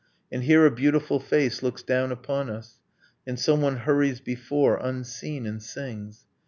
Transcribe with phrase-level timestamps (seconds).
[0.31, 2.79] And here a beautiful face looks down upon us;
[3.27, 6.25] And someone hurries before, unseen, and sings